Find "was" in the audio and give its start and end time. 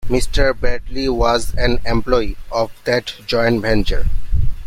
1.09-1.53